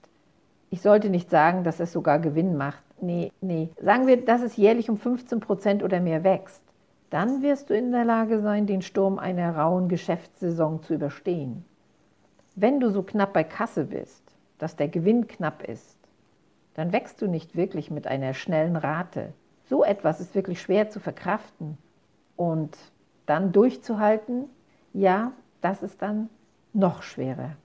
ich 0.70 0.82
sollte 0.82 1.08
nicht 1.08 1.30
sagen, 1.30 1.64
dass 1.64 1.80
es 1.80 1.92
sogar 1.92 2.18
Gewinn 2.18 2.56
macht. 2.56 2.82
Nee, 3.00 3.32
nee. 3.40 3.70
Sagen 3.80 4.06
wir, 4.06 4.22
dass 4.22 4.42
es 4.42 4.56
jährlich 4.56 4.90
um 4.90 4.98
15 4.98 5.40
Prozent 5.40 5.82
oder 5.82 6.00
mehr 6.00 6.24
wächst 6.24 6.62
dann 7.10 7.42
wirst 7.42 7.70
du 7.70 7.74
in 7.74 7.92
der 7.92 8.04
Lage 8.04 8.40
sein, 8.40 8.66
den 8.66 8.82
Sturm 8.82 9.18
einer 9.18 9.56
rauen 9.56 9.88
Geschäftssaison 9.88 10.82
zu 10.82 10.94
überstehen. 10.94 11.64
Wenn 12.54 12.80
du 12.80 12.90
so 12.90 13.02
knapp 13.02 13.32
bei 13.32 13.44
Kasse 13.44 13.84
bist, 13.84 14.22
dass 14.58 14.76
der 14.76 14.88
Gewinn 14.88 15.26
knapp 15.26 15.62
ist, 15.62 15.96
dann 16.74 16.92
wächst 16.92 17.22
du 17.22 17.26
nicht 17.26 17.56
wirklich 17.56 17.90
mit 17.90 18.06
einer 18.06 18.34
schnellen 18.34 18.76
Rate. 18.76 19.32
So 19.64 19.84
etwas 19.84 20.20
ist 20.20 20.34
wirklich 20.34 20.60
schwer 20.60 20.90
zu 20.90 21.00
verkraften. 21.00 21.78
Und 22.36 22.76
dann 23.26 23.52
durchzuhalten, 23.52 24.44
ja, 24.92 25.32
das 25.60 25.82
ist 25.82 26.02
dann 26.02 26.28
noch 26.72 27.02
schwerer. 27.02 27.56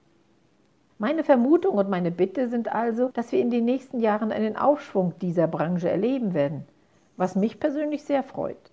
Meine 0.98 1.24
Vermutung 1.24 1.76
und 1.76 1.90
meine 1.90 2.10
Bitte 2.10 2.48
sind 2.48 2.72
also, 2.72 3.08
dass 3.10 3.32
wir 3.32 3.40
in 3.40 3.50
den 3.50 3.64
nächsten 3.64 4.00
Jahren 4.00 4.32
einen 4.32 4.56
Aufschwung 4.56 5.14
dieser 5.20 5.46
Branche 5.48 5.90
erleben 5.90 6.34
werden, 6.34 6.64
was 7.16 7.34
mich 7.34 7.60
persönlich 7.60 8.04
sehr 8.04 8.22
freut. 8.22 8.70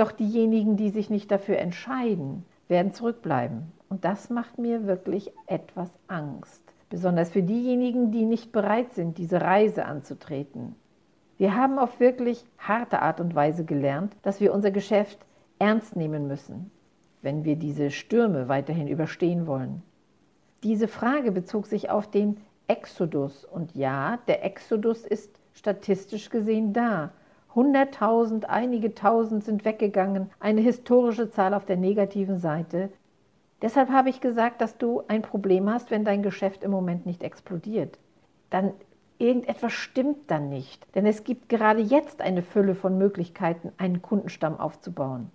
Doch 0.00 0.12
diejenigen, 0.12 0.78
die 0.78 0.88
sich 0.88 1.10
nicht 1.10 1.30
dafür 1.30 1.58
entscheiden, 1.58 2.46
werden 2.68 2.94
zurückbleiben. 2.94 3.70
Und 3.90 4.06
das 4.06 4.30
macht 4.30 4.56
mir 4.56 4.86
wirklich 4.86 5.30
etwas 5.46 5.90
Angst. 6.08 6.62
Besonders 6.88 7.28
für 7.28 7.42
diejenigen, 7.42 8.10
die 8.10 8.24
nicht 8.24 8.50
bereit 8.50 8.94
sind, 8.94 9.18
diese 9.18 9.42
Reise 9.42 9.84
anzutreten. 9.84 10.74
Wir 11.36 11.54
haben 11.54 11.78
auf 11.78 12.00
wirklich 12.00 12.46
harte 12.56 13.02
Art 13.02 13.20
und 13.20 13.34
Weise 13.34 13.66
gelernt, 13.66 14.16
dass 14.22 14.40
wir 14.40 14.54
unser 14.54 14.70
Geschäft 14.70 15.18
ernst 15.58 15.96
nehmen 15.96 16.26
müssen, 16.26 16.70
wenn 17.20 17.44
wir 17.44 17.56
diese 17.56 17.90
Stürme 17.90 18.48
weiterhin 18.48 18.88
überstehen 18.88 19.46
wollen. 19.46 19.82
Diese 20.62 20.88
Frage 20.88 21.30
bezog 21.30 21.66
sich 21.66 21.90
auf 21.90 22.10
den 22.10 22.38
Exodus. 22.68 23.44
Und 23.44 23.74
ja, 23.74 24.18
der 24.28 24.46
Exodus 24.46 25.04
ist 25.04 25.38
statistisch 25.52 26.30
gesehen 26.30 26.72
da. 26.72 27.12
100.000, 27.54 28.44
einige 28.44 28.94
Tausend 28.94 29.42
sind 29.44 29.64
weggegangen, 29.64 30.30
eine 30.38 30.60
historische 30.60 31.30
Zahl 31.30 31.52
auf 31.52 31.64
der 31.64 31.76
negativen 31.76 32.38
Seite. 32.38 32.90
Deshalb 33.60 33.90
habe 33.90 34.08
ich 34.08 34.20
gesagt, 34.20 34.60
dass 34.60 34.78
du 34.78 35.02
ein 35.08 35.22
Problem 35.22 35.68
hast, 35.68 35.90
wenn 35.90 36.04
dein 36.04 36.22
Geschäft 36.22 36.62
im 36.62 36.70
Moment 36.70 37.06
nicht 37.06 37.22
explodiert. 37.22 37.98
Dann 38.50 38.72
irgendetwas 39.18 39.72
stimmt 39.72 40.30
dann 40.30 40.48
nicht, 40.48 40.86
denn 40.94 41.06
es 41.06 41.24
gibt 41.24 41.48
gerade 41.48 41.80
jetzt 41.80 42.20
eine 42.22 42.42
Fülle 42.42 42.74
von 42.74 42.96
Möglichkeiten, 42.96 43.72
einen 43.78 44.00
Kundenstamm 44.00 44.58
aufzubauen. 44.58 45.30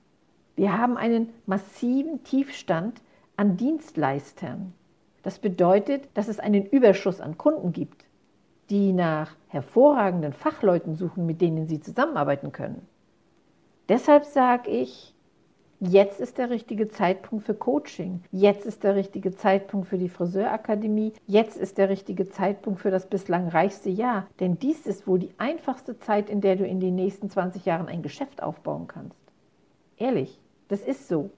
Wir 0.56 0.78
haben 0.78 0.96
einen 0.96 1.30
massiven 1.46 2.24
Tiefstand 2.24 3.02
an 3.36 3.58
Dienstleistern. 3.58 4.74
Das 5.22 5.40
bedeutet, 5.40 6.08
dass 6.14 6.30
es 6.30 6.40
einen 6.40 6.66
Überschuss 6.66 7.20
an 7.20 7.38
Kunden 7.38 7.74
gibt 7.74 8.05
die 8.70 8.94
nach 8.94 9.36
hervorragenden 9.48 10.34
Fachleuten 10.34 10.96
suchen, 10.96 11.26
mit 11.26 11.42
denen 11.42 11.68
sie 11.68 11.80
zusammenarbeiten 11.80 12.52
können. 12.52 12.88
Deshalb 13.90 14.26
sage 14.26 14.72
ich, 14.72 15.14
jetzt 15.80 16.20
ist 16.20 16.38
der 16.38 16.50
richtige 16.50 16.88
Zeitpunkt 16.88 17.46
für 17.46 17.54
Coaching, 17.54 18.22
jetzt 18.32 18.66
ist 18.66 18.84
der 18.84 18.96
richtige 18.96 19.36
Zeitpunkt 19.36 19.88
für 19.88 19.98
die 19.98 20.10
Friseurakademie, 20.10 21.14
jetzt 21.28 21.58
ist 21.58 21.78
der 21.78 21.90
richtige 21.90 22.28
Zeitpunkt 22.30 22.80
für 22.80 22.92
das 22.92 23.08
bislang 23.08 23.48
reichste 23.50 23.90
Jahr, 23.90 24.28
denn 24.40 24.58
dies 24.58 24.88
ist 24.88 25.08
wohl 25.08 25.20
die 25.20 25.34
einfachste 25.38 26.00
Zeit, 26.00 26.30
in 26.30 26.42
der 26.42 26.56
du 26.56 26.66
in 26.66 26.80
den 26.80 26.96
nächsten 26.96 27.30
20 27.30 27.66
Jahren 27.66 27.88
ein 27.88 28.02
Geschäft 28.02 28.42
aufbauen 28.42 28.88
kannst. 28.88 29.20
Ehrlich, 29.98 30.42
das 30.68 30.82
ist 30.82 31.08
so. 31.08 31.30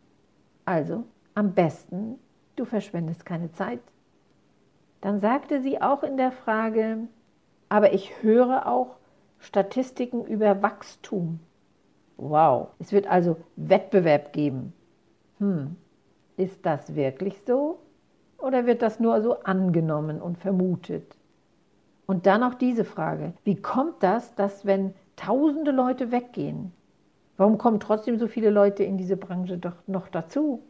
Also, 0.65 1.03
am 1.35 1.53
besten, 1.53 2.17
du 2.55 2.65
verschwendest 2.65 3.25
keine 3.25 3.51
Zeit. 3.51 3.79
Dann 5.01 5.19
sagte 5.19 5.61
sie 5.61 5.81
auch 5.81 6.03
in 6.03 6.17
der 6.17 6.31
Frage, 6.31 7.07
aber 7.69 7.93
ich 7.93 8.21
höre 8.21 8.67
auch 8.67 8.97
Statistiken 9.39 10.25
über 10.25 10.61
Wachstum. 10.61 11.39
Wow, 12.17 12.69
es 12.79 12.91
wird 12.91 13.07
also 13.07 13.37
Wettbewerb 13.55 14.33
geben. 14.33 14.73
Hm, 15.39 15.75
ist 16.35 16.65
das 16.65 16.95
wirklich 16.95 17.41
so? 17.45 17.79
Oder 18.39 18.65
wird 18.65 18.81
das 18.81 18.99
nur 18.99 19.21
so 19.21 19.39
angenommen 19.41 20.21
und 20.21 20.37
vermutet? 20.37 21.17
Und 22.05 22.25
dann 22.25 22.43
auch 22.43 22.53
diese 22.53 22.85
Frage, 22.85 23.33
wie 23.43 23.55
kommt 23.55 24.01
das, 24.01 24.33
dass 24.35 24.65
wenn 24.65 24.93
tausende 25.15 25.71
Leute 25.71 26.11
weggehen, 26.11 26.71
warum 27.35 27.57
kommen 27.57 27.79
trotzdem 27.79 28.17
so 28.17 28.27
viele 28.27 28.49
Leute 28.49 28.83
in 28.83 28.97
diese 28.97 29.17
Branche 29.17 29.57
doch 29.57 29.75
noch 29.87 30.07
dazu? 30.07 30.63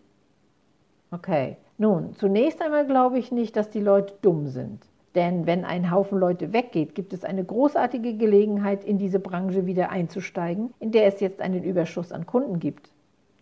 Okay, 1.11 1.57
nun, 1.77 2.15
zunächst 2.15 2.61
einmal 2.61 2.85
glaube 2.85 3.19
ich 3.19 3.31
nicht, 3.31 3.55
dass 3.55 3.69
die 3.69 3.79
Leute 3.79 4.15
dumm 4.21 4.47
sind. 4.47 4.85
Denn 5.17 5.47
wenn 5.47 5.65
ein 5.65 5.89
Haufen 5.89 6.19
Leute 6.19 6.53
weggeht, 6.53 6.93
gibt 6.93 7.11
es 7.11 7.23
eine 7.23 7.43
großartige 7.43 8.17
Gelegenheit, 8.17 8.83
in 8.83 8.99
diese 8.99 9.19
Branche 9.19 9.65
wieder 9.65 9.89
einzusteigen, 9.89 10.75
in 10.79 10.91
der 10.91 11.07
es 11.07 11.19
jetzt 11.21 11.41
einen 11.41 11.63
Überschuss 11.63 12.11
an 12.11 12.27
Kunden 12.27 12.59
gibt. 12.59 12.91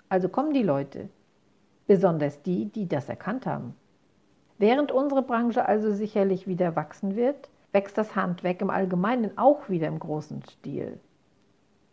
Also 0.08 0.30
kommen 0.30 0.54
die 0.54 0.64
Leute, 0.64 1.10
besonders 1.86 2.42
die, 2.42 2.68
die 2.68 2.88
das 2.88 3.10
erkannt 3.10 3.46
haben. 3.46 3.76
Während 4.58 4.94
unsere 4.94 5.22
Branche 5.22 5.68
also 5.68 5.92
sicherlich 5.92 6.48
wieder 6.48 6.78
wachsen 6.78 7.18
wird, 7.18 7.50
wächst 7.74 7.98
das 7.98 8.16
Handwerk 8.16 8.62
im 8.62 8.70
Allgemeinen 8.70 9.38
auch 9.38 9.68
wieder 9.68 9.90
im 9.90 10.00
großen 10.00 10.44
Stil. 10.50 10.98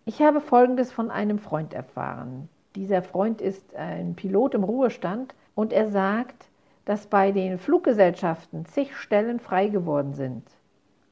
Ich 0.05 0.23
habe 0.23 0.41
Folgendes 0.41 0.93
von 0.93 1.11
einem 1.11 1.41
Freund 1.41 1.75
erfahren. 1.75 2.49
Dieser 2.77 3.03
Freund 3.03 3.41
ist 3.41 3.75
ein 3.75 4.15
Pilot 4.15 4.55
im 4.55 4.63
Ruhestand 4.63 5.35
und 5.57 5.73
er 5.73 5.91
sagt, 5.91 6.52
dass 6.85 7.07
bei 7.07 7.33
den 7.33 7.59
Fluggesellschaften 7.59 8.65
zig 8.67 8.97
Stellen 8.97 9.39
frei 9.39 9.69
geworden 9.69 10.15
sind. 10.15 10.43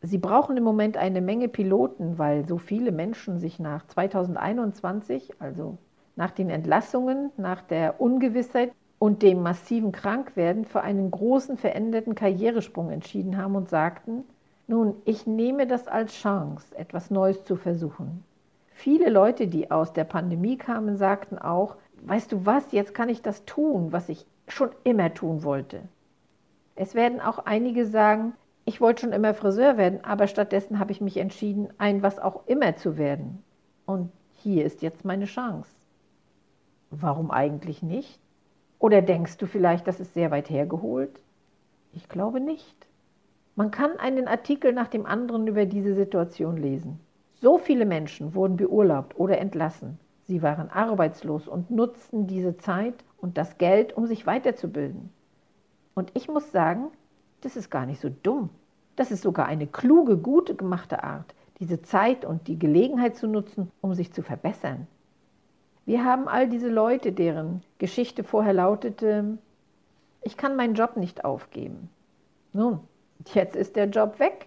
Sie 0.02 0.18
brauchen 0.18 0.56
im 0.56 0.64
Moment 0.64 0.96
eine 0.96 1.20
Menge 1.20 1.48
Piloten, 1.48 2.18
weil 2.18 2.48
so 2.48 2.56
viele 2.58 2.90
Menschen 2.90 3.38
sich 3.38 3.58
nach 3.58 3.86
2021, 3.86 5.34
also 5.38 5.76
nach 6.16 6.30
den 6.30 6.48
Entlassungen, 6.50 7.30
nach 7.36 7.60
der 7.60 8.00
Ungewissheit 8.00 8.72
und 8.98 9.22
dem 9.22 9.42
massiven 9.42 9.92
Krankwerden 9.92 10.64
für 10.64 10.80
einen 10.80 11.10
großen 11.10 11.56
veränderten 11.56 12.14
Karrieresprung 12.14 12.90
entschieden 12.90 13.36
haben 13.36 13.56
und 13.56 13.68
sagten, 13.68 14.24
nun, 14.66 14.94
ich 15.04 15.26
nehme 15.26 15.66
das 15.66 15.88
als 15.88 16.12
Chance, 16.14 16.76
etwas 16.76 17.10
Neues 17.10 17.44
zu 17.44 17.56
versuchen. 17.56 18.24
Viele 18.72 19.10
Leute, 19.10 19.48
die 19.48 19.70
aus 19.70 19.92
der 19.92 20.04
Pandemie 20.04 20.56
kamen, 20.56 20.96
sagten 20.96 21.38
auch, 21.38 21.76
weißt 22.02 22.32
du 22.32 22.46
was, 22.46 22.72
jetzt 22.72 22.94
kann 22.94 23.08
ich 23.08 23.20
das 23.20 23.44
tun, 23.44 23.92
was 23.92 24.08
ich 24.08 24.26
schon 24.52 24.71
immer 24.85 25.12
tun 25.14 25.42
wollte. 25.42 25.83
Es 26.76 26.95
werden 26.95 27.21
auch 27.21 27.40
einige 27.40 27.87
sagen, 27.87 28.35
ich 28.64 28.80
wollte 28.80 29.02
schon 29.02 29.12
immer 29.12 29.35
Friseur 29.35 29.76
werden, 29.76 30.04
aber 30.04 30.26
stattdessen 30.26 30.78
habe 30.78 30.92
ich 30.92 31.00
mich 31.00 31.16
entschieden, 31.16 31.69
ein 31.78 32.02
was 32.02 32.19
auch 32.19 32.47
immer 32.47 32.76
zu 32.76 32.97
werden. 32.97 33.42
Und 33.87 34.11
hier 34.37 34.64
ist 34.64 34.83
jetzt 34.83 35.04
meine 35.04 35.25
Chance. 35.25 35.71
Warum 36.90 37.30
eigentlich 37.30 37.83
nicht? 37.83 38.21
Oder 38.78 39.02
denkst 39.02 39.37
du 39.37 39.47
vielleicht, 39.47 39.87
das 39.87 40.00
ist 40.00 40.14
sehr 40.14 40.30
weit 40.30 40.50
hergeholt? 40.50 41.21
Ich 41.92 42.09
glaube 42.09 42.40
nicht. 42.40 42.87
Man 43.57 43.71
kann 43.71 43.99
einen 43.99 44.28
Artikel 44.28 44.73
nach 44.73 44.88
dem 44.88 45.04
anderen 45.04 45.47
über 45.47 45.66
diese 45.66 45.95
Situation 45.95 46.57
lesen. 46.57 47.00
So 47.42 47.59
viele 47.59 47.85
Menschen 47.85 48.35
wurden 48.35 48.57
beurlaubt 48.57 49.19
oder 49.19 49.38
entlassen. 49.38 49.99
Sie 50.30 50.42
waren 50.42 50.70
arbeitslos 50.70 51.49
und 51.49 51.72
nutzten 51.72 52.28
diese 52.28 52.56
Zeit 52.56 52.94
und 53.18 53.37
das 53.37 53.58
Geld, 53.58 53.96
um 53.96 54.06
sich 54.06 54.28
weiterzubilden. 54.28 55.10
Und 55.94 56.12
ich 56.14 56.28
muss 56.28 56.52
sagen, 56.52 56.92
das 57.40 57.56
ist 57.56 57.68
gar 57.68 57.84
nicht 57.84 58.00
so 58.00 58.10
dumm. 58.22 58.49
Das 58.94 59.10
ist 59.10 59.22
sogar 59.22 59.46
eine 59.46 59.66
kluge, 59.66 60.16
gute 60.16 60.54
gemachte 60.54 61.02
Art, 61.02 61.34
diese 61.58 61.82
Zeit 61.82 62.25
und 62.25 62.46
die 62.46 62.60
Gelegenheit 62.60 63.16
zu 63.16 63.26
nutzen, 63.26 63.72
um 63.80 63.92
sich 63.94 64.12
zu 64.12 64.22
verbessern. 64.22 64.87
Wir 65.84 66.04
haben 66.04 66.28
all 66.28 66.49
diese 66.49 66.68
Leute, 66.68 67.10
deren 67.10 67.64
Geschichte 67.78 68.22
vorher 68.22 68.52
lautete, 68.52 69.37
ich 70.22 70.37
kann 70.37 70.54
meinen 70.54 70.75
Job 70.75 70.96
nicht 70.96 71.25
aufgeben. 71.25 71.90
Nun, 72.52 72.78
jetzt 73.34 73.56
ist 73.56 73.75
der 73.75 73.87
Job 73.87 74.20
weg. 74.20 74.46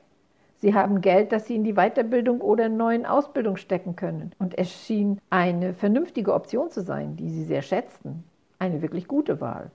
Sie 0.63 0.73
haben 0.73 1.01
Geld, 1.01 1.33
das 1.33 1.45
Sie 1.45 1.57
in 1.57 1.65
die 1.65 1.73
Weiterbildung 1.73 2.39
oder 2.39 2.67
in 2.67 2.77
neuen 2.77 3.05
Ausbildung 3.05 3.57
stecken 3.57 3.97
können. 3.97 4.31
Und 4.39 4.57
es 4.57 4.71
schien 4.71 5.19
eine 5.29 5.73
vernünftige 5.73 6.33
Option 6.33 6.69
zu 6.69 6.81
sein, 6.81 7.17
die 7.17 7.29
Sie 7.29 7.43
sehr 7.43 7.61
schätzten. 7.61 8.23
Eine 8.59 8.81
wirklich 8.81 9.09
gute 9.09 9.41
Wahl. 9.41 9.71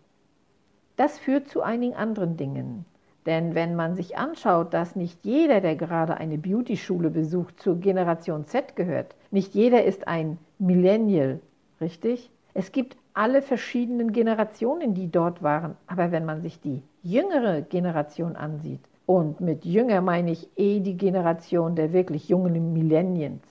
Das 0.96 1.18
führt 1.18 1.46
zu 1.46 1.60
einigen 1.60 1.94
anderen 1.94 2.38
Dingen. 2.38 2.86
Denn 3.26 3.54
wenn 3.54 3.76
man 3.76 3.96
sich 3.96 4.16
anschaut, 4.16 4.72
dass 4.72 4.96
nicht 4.96 5.26
jeder, 5.26 5.60
der 5.60 5.76
gerade 5.76 6.16
eine 6.16 6.38
Beauty-Schule 6.38 7.10
besucht, 7.10 7.60
zur 7.60 7.78
Generation 7.78 8.46
Z 8.46 8.74
gehört, 8.74 9.14
nicht 9.30 9.54
jeder 9.54 9.84
ist 9.84 10.08
ein 10.08 10.38
Millennial, 10.58 11.40
richtig? 11.82 12.30
Es 12.54 12.72
gibt 12.72 12.96
alle 13.12 13.42
verschiedenen 13.42 14.12
Generationen, 14.12 14.94
die 14.94 15.10
dort 15.10 15.42
waren. 15.42 15.76
Aber 15.86 16.12
wenn 16.12 16.24
man 16.24 16.40
sich 16.40 16.62
die 16.62 16.82
jüngere 17.02 17.60
Generation 17.60 18.36
ansieht, 18.36 18.80
und 19.08 19.40
mit 19.40 19.64
jünger 19.64 20.02
meine 20.02 20.30
ich 20.30 20.50
eh 20.56 20.80
die 20.80 20.98
Generation 20.98 21.74
der 21.74 21.94
wirklich 21.94 22.28
jungen 22.28 22.74
Millennials, 22.74 23.42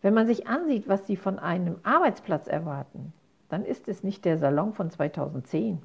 wenn 0.00 0.14
man 0.14 0.26
sich 0.26 0.46
ansieht, 0.46 0.88
was 0.88 1.06
sie 1.06 1.16
von 1.16 1.38
einem 1.38 1.76
Arbeitsplatz 1.82 2.48
erwarten, 2.48 3.12
dann 3.50 3.66
ist 3.66 3.86
es 3.86 4.02
nicht 4.02 4.24
der 4.24 4.38
Salon 4.38 4.72
von 4.72 4.90
2010. 4.90 5.82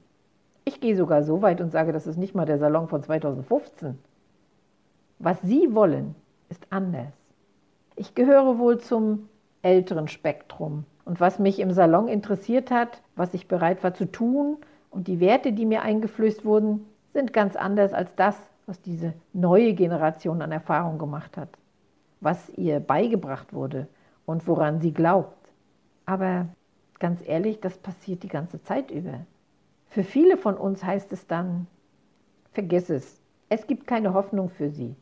Ich 0.64 0.80
gehe 0.80 0.96
sogar 0.96 1.24
so 1.24 1.42
weit 1.42 1.60
und 1.60 1.70
sage, 1.70 1.92
das 1.92 2.08
ist 2.08 2.16
nicht 2.16 2.34
mal 2.34 2.46
der 2.46 2.60
Salon 2.60 2.88
von 2.88 3.04
2015. 3.04 4.00
Was 5.20 5.42
sie 5.42 5.76
wollen, 5.76 6.16
ist 6.48 6.66
anders. 6.70 7.12
Ich 7.98 8.16
gehöre 8.16 8.58
wohl 8.58 8.78
zum 8.78 9.28
älteren 9.64 10.08
Spektrum 10.08 10.86
und 11.04 11.20
was 11.20 11.40
mich 11.40 11.60
im 11.60 11.72
Salon 11.72 12.08
interessiert 12.08 12.72
hat, 12.72 13.02
was 13.18 13.34
ich 13.34 13.50
bereit 13.50 13.84
war 13.84 13.94
zu 13.94 14.10
tun 14.10 14.60
und 14.92 15.10
die 15.10 15.20
Werte, 15.20 15.52
die 15.52 15.66
mir 15.66 15.82
eingeflößt 15.82 16.46
wurden, 16.46 16.86
sind 17.12 17.34
ganz 17.34 17.58
anders 17.58 17.92
als 17.92 18.16
das, 18.16 18.38
was 18.66 18.82
diese 18.82 19.14
neue 19.34 19.74
Generation 19.74 20.42
an 20.42 20.52
Erfahrung 20.52 20.98
gemacht 20.98 21.38
hat, 21.38 21.50
was 22.22 22.50
ihr 22.50 22.80
beigebracht 22.80 23.54
wurde 23.54 23.88
und 24.26 24.48
woran 24.48 24.80
sie 24.80 24.94
glaubt. 24.94 25.50
Aber 26.06 26.48
ganz 27.00 27.22
ehrlich, 27.26 27.60
das 27.60 27.78
passiert 27.78 28.24
die 28.24 28.30
ganze 28.30 28.62
Zeit 28.62 28.92
über. 28.92 29.26
Für 29.88 30.04
viele 30.04 30.38
von 30.38 30.56
uns 30.56 30.84
heißt 30.84 31.12
es 31.14 31.28
dann, 31.28 31.68
vergiss 32.52 32.90
es, 32.90 33.22
es 33.50 33.68
gibt 33.68 33.88
keine 33.88 34.14
Hoffnung 34.14 34.50
für 34.50 34.70
sie. 34.70 34.96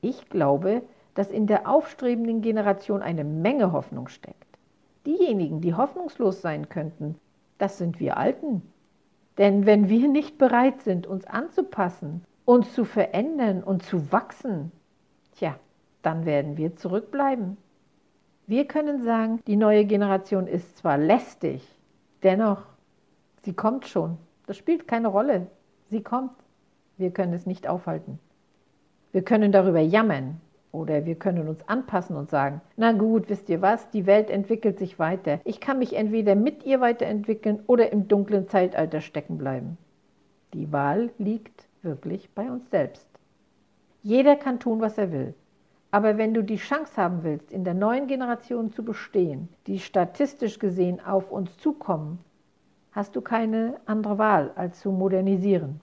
Ich 0.00 0.28
glaube, 0.28 0.82
dass 1.14 1.30
in 1.30 1.46
der 1.46 1.68
aufstrebenden 1.68 2.42
Generation 2.42 3.02
eine 3.02 3.24
Menge 3.24 3.72
Hoffnung 3.72 4.08
steckt. 4.08 4.36
Diejenigen, 5.06 5.60
die 5.60 5.74
hoffnungslos 5.74 6.42
sein 6.42 6.68
könnten, 6.68 7.16
das 7.58 7.78
sind 7.78 7.98
wir 7.98 8.18
Alten. 8.18 8.62
Denn 9.38 9.66
wenn 9.66 9.88
wir 9.88 10.08
nicht 10.08 10.38
bereit 10.38 10.82
sind, 10.82 11.06
uns 11.06 11.26
anzupassen, 11.26 12.24
uns 12.46 12.72
zu 12.72 12.86
verändern 12.86 13.62
und 13.62 13.82
zu 13.82 14.10
wachsen, 14.10 14.72
tja, 15.34 15.56
dann 16.00 16.24
werden 16.24 16.56
wir 16.56 16.76
zurückbleiben. 16.76 17.58
Wir 18.46 18.66
können 18.66 19.02
sagen, 19.02 19.40
die 19.46 19.56
neue 19.56 19.84
Generation 19.84 20.46
ist 20.46 20.78
zwar 20.78 20.96
lästig, 20.96 21.62
dennoch, 22.22 22.62
sie 23.42 23.52
kommt 23.52 23.86
schon. 23.86 24.16
Das 24.46 24.56
spielt 24.56 24.88
keine 24.88 25.08
Rolle. 25.08 25.48
Sie 25.90 26.02
kommt. 26.02 26.32
Wir 26.96 27.10
können 27.10 27.34
es 27.34 27.44
nicht 27.44 27.68
aufhalten. 27.68 28.18
Wir 29.12 29.22
können 29.22 29.52
darüber 29.52 29.80
jammern, 29.80 30.40
oder 30.76 31.06
wir 31.06 31.14
können 31.14 31.48
uns 31.48 31.66
anpassen 31.68 32.16
und 32.16 32.28
sagen, 32.28 32.60
na 32.76 32.92
gut, 32.92 33.28
wisst 33.28 33.48
ihr 33.48 33.62
was, 33.62 33.88
die 33.90 34.06
Welt 34.06 34.30
entwickelt 34.30 34.78
sich 34.78 34.98
weiter. 34.98 35.40
Ich 35.44 35.60
kann 35.60 35.78
mich 35.78 35.94
entweder 35.94 36.34
mit 36.34 36.64
ihr 36.64 36.80
weiterentwickeln 36.80 37.60
oder 37.66 37.92
im 37.92 38.08
dunklen 38.08 38.48
Zeitalter 38.48 39.00
stecken 39.00 39.38
bleiben. 39.38 39.78
Die 40.52 40.70
Wahl 40.72 41.10
liegt 41.18 41.65
wirklich 41.86 42.28
bei 42.34 42.50
uns 42.50 42.68
selbst. 42.68 43.08
Jeder 44.02 44.36
kann 44.36 44.60
tun, 44.60 44.82
was 44.82 44.98
er 44.98 45.10
will. 45.10 45.34
Aber 45.90 46.18
wenn 46.18 46.34
du 46.34 46.44
die 46.44 46.56
Chance 46.56 46.96
haben 46.96 47.22
willst, 47.22 47.50
in 47.50 47.64
der 47.64 47.72
neuen 47.72 48.06
Generation 48.06 48.70
zu 48.70 48.84
bestehen, 48.84 49.48
die 49.66 49.78
statistisch 49.78 50.58
gesehen 50.58 51.00
auf 51.00 51.30
uns 51.30 51.56
zukommen, 51.56 52.18
hast 52.92 53.16
du 53.16 53.22
keine 53.22 53.80
andere 53.86 54.18
Wahl, 54.18 54.52
als 54.56 54.80
zu 54.80 54.90
modernisieren. 54.90 55.80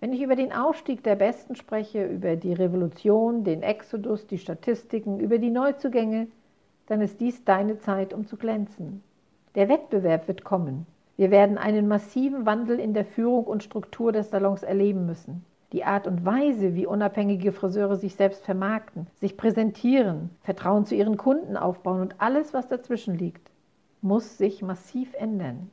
Wenn 0.00 0.12
ich 0.12 0.22
über 0.22 0.36
den 0.36 0.52
Aufstieg 0.52 1.02
der 1.02 1.16
Besten 1.16 1.56
spreche, 1.56 2.04
über 2.06 2.36
die 2.36 2.52
Revolution, 2.52 3.42
den 3.42 3.62
Exodus, 3.62 4.26
die 4.28 4.38
Statistiken, 4.38 5.18
über 5.18 5.38
die 5.38 5.50
Neuzugänge, 5.50 6.28
dann 6.86 7.00
ist 7.00 7.20
dies 7.20 7.44
deine 7.44 7.78
Zeit, 7.78 8.14
um 8.14 8.24
zu 8.26 8.36
glänzen. 8.36 9.02
Der 9.56 9.68
Wettbewerb 9.68 10.28
wird 10.28 10.44
kommen. 10.44 10.86
Wir 11.18 11.32
werden 11.32 11.58
einen 11.58 11.88
massiven 11.88 12.46
Wandel 12.46 12.78
in 12.78 12.94
der 12.94 13.04
Führung 13.04 13.44
und 13.44 13.64
Struktur 13.64 14.12
des 14.12 14.30
Salons 14.30 14.62
erleben 14.62 15.04
müssen. 15.04 15.44
Die 15.72 15.82
Art 15.82 16.06
und 16.06 16.24
Weise, 16.24 16.76
wie 16.76 16.86
unabhängige 16.86 17.50
Friseure 17.50 17.96
sich 17.96 18.14
selbst 18.14 18.44
vermarkten, 18.44 19.08
sich 19.16 19.36
präsentieren, 19.36 20.30
Vertrauen 20.42 20.86
zu 20.86 20.94
ihren 20.94 21.16
Kunden 21.16 21.56
aufbauen 21.56 22.02
und 22.02 22.20
alles, 22.20 22.54
was 22.54 22.68
dazwischen 22.68 23.18
liegt, 23.18 23.50
muss 24.00 24.38
sich 24.38 24.62
massiv 24.62 25.12
ändern. 25.14 25.72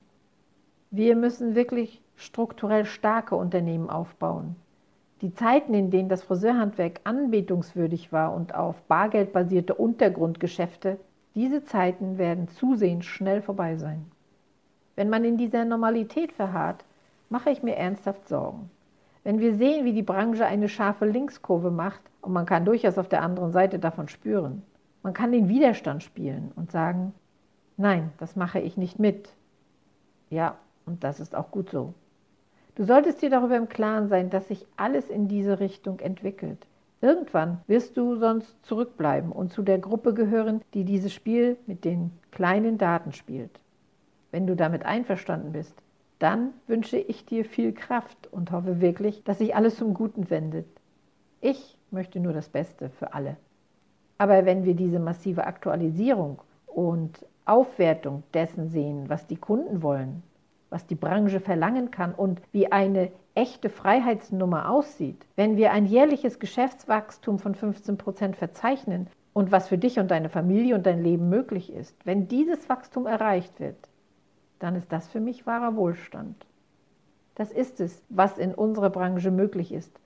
Wir 0.90 1.16
müssen 1.16 1.54
wirklich 1.54 2.02
strukturell 2.16 2.86
starke 2.86 3.36
Unternehmen 3.36 3.92
aufbauen. 3.92 4.56
Die 5.22 5.36
Zeiten, 5.36 5.76
in 5.76 5.92
denen 5.92 6.10
das 6.10 6.24
Friseurhandwerk 6.24 7.02
anbetungswürdig 7.04 8.12
war 8.12 8.34
und 8.34 8.56
auf 8.56 8.82
Bargeld 8.88 9.32
basierte 9.32 9.76
Untergrundgeschäfte, 9.76 10.98
diese 11.36 11.64
Zeiten 11.64 12.18
werden 12.18 12.48
zusehends 12.48 13.06
schnell 13.06 13.44
vorbei 13.44 13.76
sein. 13.76 14.08
Wenn 14.96 15.10
man 15.10 15.26
in 15.26 15.38
dieser 15.38 15.66
Normalität 15.66 16.32
verharrt, 16.32 16.86
mache 17.30 17.50
ich 17.50 17.64
mir 17.64 17.76
ernsthaft 17.76 18.28
Sorgen. 18.28 18.70
Wenn 19.24 19.40
wir 19.40 19.56
sehen, 19.56 19.86
wie 19.86 19.94
die 19.94 20.04
Branche 20.04 20.46
eine 20.46 20.70
scharfe 20.70 21.06
Linkskurve 21.06 21.72
macht, 21.72 22.02
und 22.22 22.34
man 22.34 22.46
kann 22.46 22.66
durchaus 22.66 22.98
auf 22.98 23.10
der 23.10 23.22
anderen 23.22 23.52
Seite 23.52 23.80
davon 23.80 24.08
spüren, 24.08 24.64
man 25.04 25.14
kann 25.14 25.32
den 25.32 25.50
Widerstand 25.50 26.04
spielen 26.04 26.52
und 26.56 26.72
sagen, 26.72 27.14
nein, 27.78 28.12
das 28.18 28.36
mache 28.36 28.60
ich 28.60 28.78
nicht 28.78 29.00
mit. 29.00 29.30
Ja, 30.30 30.58
und 30.86 31.04
das 31.04 31.20
ist 31.20 31.36
auch 31.36 31.52
gut 31.52 31.70
so. 31.70 31.94
Du 32.76 32.84
solltest 32.84 33.22
dir 33.22 33.30
darüber 33.30 33.56
im 33.56 33.70
Klaren 33.70 34.08
sein, 34.08 34.30
dass 34.30 34.48
sich 34.48 34.66
alles 34.78 35.10
in 35.10 35.28
diese 35.28 35.60
Richtung 35.60 36.00
entwickelt. 36.00 36.66
Irgendwann 37.02 37.62
wirst 37.68 37.98
du 37.98 38.16
sonst 38.16 38.56
zurückbleiben 38.66 39.32
und 39.32 39.54
zu 39.54 39.62
der 39.62 39.78
Gruppe 39.80 40.14
gehören, 40.14 40.62
die 40.74 40.86
dieses 40.86 41.14
Spiel 41.14 41.58
mit 41.68 41.86
den 41.86 42.12
kleinen 42.32 42.78
Daten 42.78 43.12
spielt. 43.12 43.60
Wenn 44.36 44.48
du 44.48 44.58
damit 44.58 44.86
einverstanden 44.86 45.54
bist, 45.54 45.82
dann 46.20 46.50
wünsche 46.68 46.98
ich 46.98 47.26
dir 47.26 47.46
viel 47.46 47.72
Kraft 47.72 48.28
und 48.34 48.52
hoffe 48.52 48.82
wirklich, 48.82 49.24
dass 49.24 49.38
sich 49.38 49.56
alles 49.56 49.78
zum 49.78 49.94
Guten 49.94 50.30
wendet. 50.30 50.68
Ich 51.40 51.78
möchte 51.90 52.20
nur 52.20 52.34
das 52.34 52.50
Beste 52.50 52.90
für 52.90 53.14
alle. 53.14 53.38
Aber 54.18 54.46
wenn 54.46 54.66
wir 54.66 54.74
diese 54.74 55.00
massive 55.00 55.48
Aktualisierung 55.48 56.42
und 56.66 57.26
Aufwertung 57.46 58.24
dessen 58.34 58.68
sehen, 58.68 59.08
was 59.08 59.26
die 59.26 59.38
Kunden 59.38 59.82
wollen, 59.82 60.22
was 60.70 60.86
die 60.86 60.96
Branche 60.96 61.40
verlangen 61.40 61.90
kann 61.90 62.14
und 62.14 62.42
wie 62.52 62.70
eine 62.70 63.14
echte 63.36 63.70
Freiheitsnummer 63.70 64.70
aussieht, 64.70 65.26
wenn 65.38 65.56
wir 65.56 65.72
ein 65.72 65.86
jährliches 65.86 66.40
Geschäftswachstum 66.40 67.40
von 67.40 67.56
15 67.56 67.98
Prozent 67.98 68.36
verzeichnen 68.36 69.08
und 69.32 69.54
was 69.54 69.70
für 69.70 69.78
dich 69.78 69.98
und 69.98 70.12
deine 70.12 70.28
Familie 70.28 70.76
und 70.76 70.86
dein 70.86 71.02
Leben 71.02 71.30
möglich 71.30 71.72
ist, 71.72 71.96
wenn 72.06 72.28
dieses 72.28 72.68
Wachstum 72.68 73.06
erreicht 73.06 73.62
wird, 73.62 73.78
dann 74.60 74.76
ist 74.76 74.92
das 74.92 75.08
für 75.08 75.20
mich 75.20 75.46
wahrer 75.46 75.76
Wohlstand. 75.76 76.46
Das 77.36 77.52
ist 77.52 77.82
es, 77.82 78.04
was 78.10 78.38
in 78.38 78.54
unserer 78.54 78.90
Branche 78.90 79.32
möglich 79.32 79.72
ist. 79.72 80.00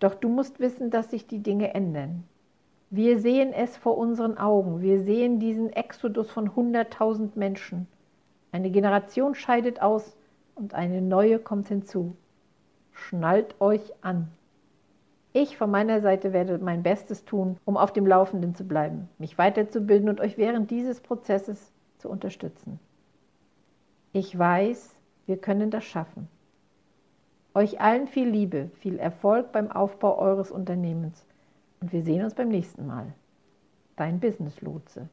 Doch 0.00 0.14
du 0.14 0.28
musst 0.28 0.58
wissen, 0.58 0.90
dass 0.90 1.10
sich 1.10 1.26
die 1.26 1.42
Dinge 1.42 1.74
ändern. 1.74 2.24
Wir 2.90 3.18
sehen 3.18 3.52
es 3.52 3.76
vor 3.76 3.96
unseren 3.96 4.36
Augen. 4.36 4.82
Wir 4.82 5.00
sehen 5.00 5.38
diesen 5.38 5.72
Exodus 5.72 6.30
von 6.30 6.50
100.000 6.50 7.30
Menschen. 7.36 7.86
Eine 8.50 8.70
Generation 8.70 9.34
scheidet 9.34 9.80
aus 9.80 10.16
und 10.54 10.74
eine 10.74 11.00
neue 11.00 11.38
kommt 11.38 11.68
hinzu. 11.68 12.16
Schnallt 12.90 13.54
euch 13.60 13.94
an. 14.02 14.28
Ich 15.32 15.56
von 15.56 15.70
meiner 15.70 16.02
Seite 16.02 16.34
werde 16.34 16.58
mein 16.58 16.82
Bestes 16.82 17.24
tun, 17.24 17.56
um 17.64 17.78
auf 17.78 17.94
dem 17.94 18.06
Laufenden 18.06 18.54
zu 18.54 18.64
bleiben, 18.64 19.08
mich 19.16 19.38
weiterzubilden 19.38 20.10
und 20.10 20.20
euch 20.20 20.36
während 20.36 20.70
dieses 20.70 21.00
Prozesses 21.00 21.72
zu 21.96 22.10
unterstützen. 22.10 22.78
Ich 24.14 24.38
weiß, 24.38 24.94
wir 25.24 25.38
können 25.38 25.70
das 25.70 25.84
schaffen. 25.84 26.28
Euch 27.54 27.80
allen 27.80 28.06
viel 28.06 28.28
Liebe, 28.28 28.70
viel 28.80 28.98
Erfolg 28.98 29.52
beim 29.52 29.70
Aufbau 29.70 30.18
eures 30.18 30.50
Unternehmens 30.50 31.24
und 31.80 31.92
wir 31.92 32.02
sehen 32.02 32.22
uns 32.22 32.34
beim 32.34 32.48
nächsten 32.48 32.86
Mal. 32.86 33.14
Dein 33.96 34.20
Business 34.20 34.60
Lotse. 34.60 35.08